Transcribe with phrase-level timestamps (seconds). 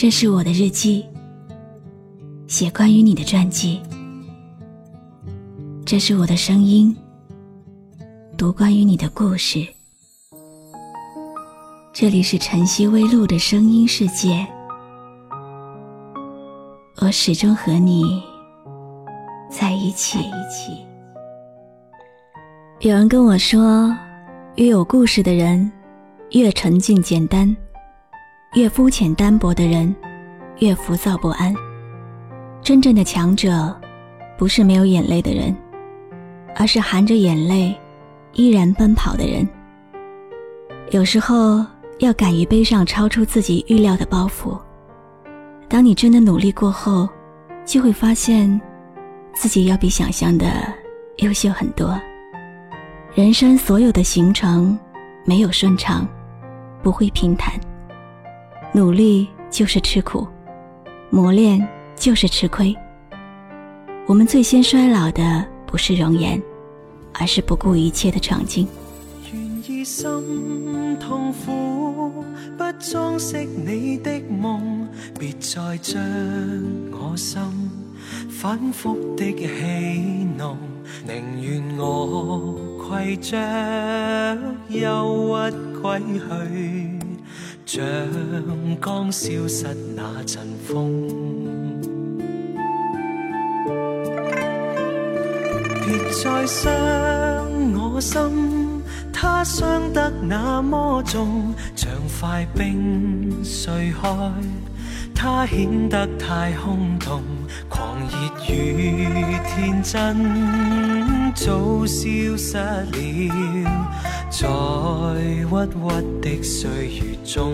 [0.00, 1.04] 这是我的日记，
[2.46, 3.78] 写关于你的传记。
[5.84, 6.96] 这是我的声音，
[8.38, 9.58] 读关于你的故事。
[11.92, 14.46] 这里是晨曦微露的声音世界，
[17.02, 18.22] 我始终和你
[19.50, 20.18] 在一起。
[22.78, 23.94] 有人跟我说，
[24.54, 25.70] 越有故事的人，
[26.30, 27.54] 越沉静简单。
[28.54, 29.94] 越肤浅单薄的人，
[30.58, 31.54] 越浮躁不安。
[32.60, 33.72] 真正的强者，
[34.36, 35.56] 不是没有眼泪的人，
[36.56, 37.72] 而是含着眼泪，
[38.32, 39.48] 依然奔跑的人。
[40.90, 41.64] 有时候
[42.00, 44.58] 要敢于背上超出自己预料的包袱。
[45.68, 47.08] 当你真的努力过后，
[47.64, 48.60] 就会发现
[49.32, 50.46] 自己要比想象的
[51.18, 51.96] 优秀很多。
[53.14, 54.76] 人生所有的行程，
[55.24, 56.04] 没有顺畅，
[56.82, 57.54] 不会平坦。
[58.72, 60.26] 努力就是吃苦
[61.10, 62.74] 磨练就是吃亏
[64.06, 66.40] 我们最先衰老的不是容颜
[67.14, 68.66] 而是不顾一切的闯劲
[69.32, 70.06] 愿意心
[71.00, 72.24] 痛苦
[72.56, 76.00] 不装饰你的梦别再将
[76.92, 77.40] 我心
[78.30, 80.56] 反复的戏弄
[81.04, 82.56] 宁愿我
[83.00, 86.99] 携着忧郁归去
[87.72, 87.80] 像
[88.80, 91.06] 刚消失那阵风，
[95.86, 96.68] 别再伤
[97.74, 101.88] 我心，它伤得那么重，像
[102.20, 104.12] 块冰碎开，
[105.14, 107.22] 它显得太空洞，
[107.68, 111.09] 狂热与天真。
[111.32, 112.84] 早消失了，在
[116.22, 117.52] 的岁月中。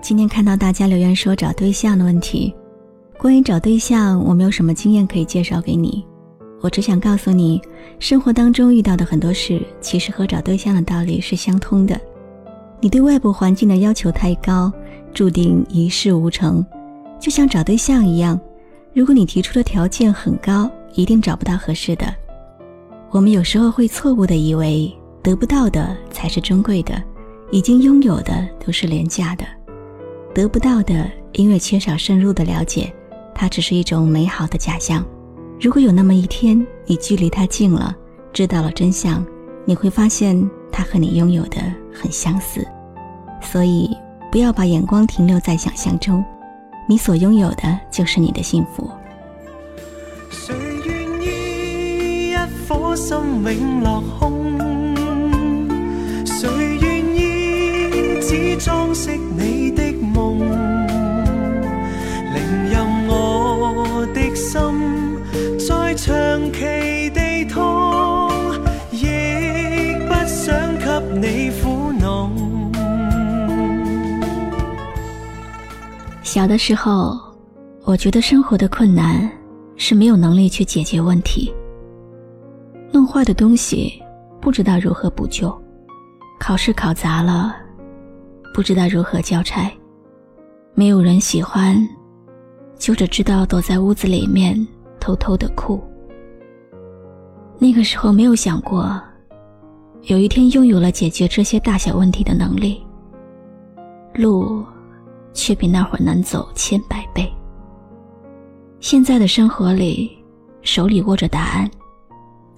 [0.00, 2.54] 今天看到大家留言说找对象的问题，
[3.18, 6.02] 关于找对象，我没有什么经验可以介绍给你。
[6.62, 7.60] 我只想告诉你，
[7.98, 11.98] 生活当中遇到的很多事，其实和找对象的道理是相通的。
[12.80, 14.72] 你对外部环境的要求太高，
[15.12, 16.64] 注定一事无成。
[17.18, 18.40] 就像找对象一样，
[18.94, 22.14] 如果你提出的条件很高，一定找不到合适的。
[23.10, 24.92] 我们有时候会错误的以为
[25.22, 27.02] 得不到的才是珍贵的，
[27.50, 29.44] 已经拥有的都是廉价的。
[30.34, 32.92] 得不到的，因为缺少深入的了解，
[33.34, 35.04] 它只是一种美好的假象。
[35.60, 37.94] 如果有那么一天，你距离它近了，
[38.32, 39.26] 知道了真相，
[39.64, 41.60] 你会发现它和你拥有的
[41.92, 42.66] 很相似。
[43.42, 43.90] 所以，
[44.30, 46.24] 不要把眼光停留在想象中，
[46.88, 48.88] 你所拥有的就是你的幸福。
[52.96, 54.56] 心永落空
[56.26, 56.48] 谁
[56.80, 62.40] 愿意只装饰你的梦宁
[62.70, 64.58] 任我的心
[65.58, 66.14] 再长
[66.52, 68.54] 期地痛
[68.90, 69.04] 亦
[70.06, 70.86] 不想给
[71.20, 72.30] 你苦恼
[76.22, 77.18] 小的时候
[77.84, 79.26] 我觉得生活的困难
[79.76, 81.52] 是没有能力去解决问题
[82.92, 84.02] 弄坏的东西，
[84.40, 85.48] 不知道如何补救；
[86.40, 87.54] 考试考砸了，
[88.52, 89.68] 不知道如何交差；
[90.74, 91.76] 没有人喜欢，
[92.78, 94.56] 就只知道躲在屋子里面
[94.98, 95.80] 偷偷的哭。
[97.58, 99.00] 那个时候没有想过，
[100.04, 102.84] 有一天拥有了解决这些大小问题的能力，
[104.14, 104.64] 路
[105.32, 107.30] 却比那会儿难走千百倍。
[108.80, 110.10] 现在的生活里，
[110.62, 111.70] 手里握着答案。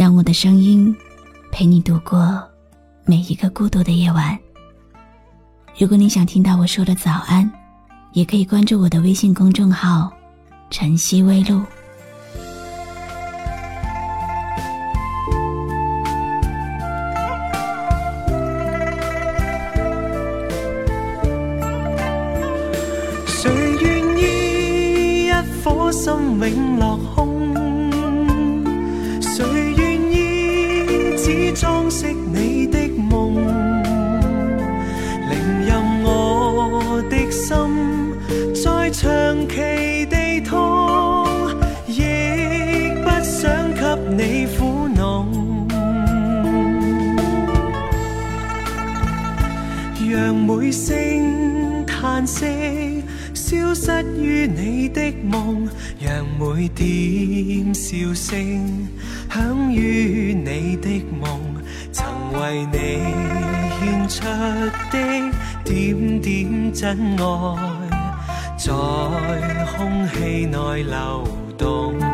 [0.00, 0.96] 让我的声音，
[1.52, 2.42] 陪你度过
[3.04, 4.38] 每一个孤独的夜晚。
[5.76, 7.52] 如果你想听到我说的早安，
[8.14, 10.10] 也可以关注我的微信公众号
[10.72, 11.62] “晨曦微露”。
[23.28, 23.50] 谁
[23.82, 25.30] 愿意一
[25.62, 26.08] 颗心
[26.40, 26.98] 永落？
[50.72, 53.02] 声叹息，
[53.34, 55.68] 消失于你的梦，
[55.98, 58.88] 让每点笑声
[59.32, 60.88] 响于你的
[61.20, 61.40] 梦。
[61.92, 62.06] 曾
[62.40, 62.78] 为你
[63.80, 64.24] 献出
[64.92, 65.30] 的
[65.64, 67.56] 点点真爱，
[68.56, 68.72] 在
[69.76, 71.24] 空气内流
[71.58, 72.09] 动。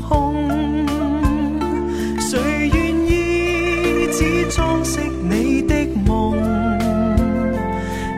[0.00, 0.34] 空，
[2.20, 5.74] 谁愿意只装饰你的
[6.06, 6.36] 梦？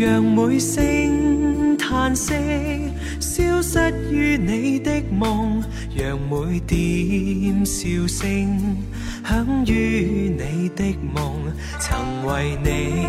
[0.00, 2.87] 让每声叹息。
[3.20, 5.62] 消失于你的梦，
[5.94, 8.76] 让每点笑声
[9.24, 10.84] 响于你的
[11.14, 11.40] 梦。
[11.80, 13.06] 曾为你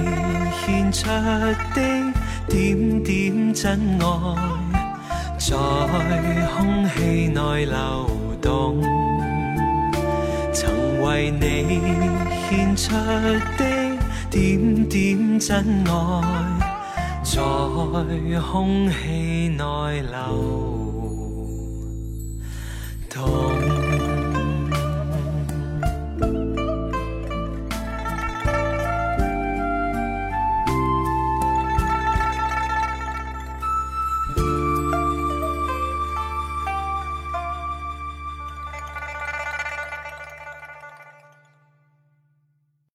[0.65, 1.55] 献出的
[2.49, 4.35] 点点真爱，
[5.37, 5.55] 在
[6.55, 8.09] 空气内流
[8.41, 8.81] 动。
[10.53, 10.71] 曾
[11.03, 11.79] 为你
[12.49, 12.93] 献出
[13.57, 13.91] 的
[14.29, 15.57] 点点真
[15.87, 16.78] 爱。
[17.31, 17.43] 在
[18.41, 20.98] 空气内流。